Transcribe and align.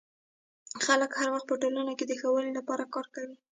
خلک 0.85 1.11
هر 1.19 1.29
وخت 1.33 1.47
په 1.49 1.55
ټولنه 1.61 1.93
کي 1.99 2.03
د 2.07 2.13
ښه 2.19 2.27
والي 2.31 2.51
لپاره 2.59 2.91
کار 2.93 3.05
کوي. 3.15 3.35